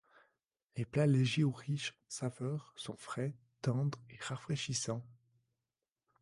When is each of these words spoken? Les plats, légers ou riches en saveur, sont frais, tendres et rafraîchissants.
Les 0.77 0.83
plats, 0.85 1.05
légers 1.05 1.43
ou 1.43 1.51
riches 1.51 1.91
en 1.91 2.09
saveur, 2.09 2.73
sont 2.75 2.95
frais, 2.97 3.35
tendres 3.61 3.99
et 4.09 4.17
rafraîchissants. 4.19 5.05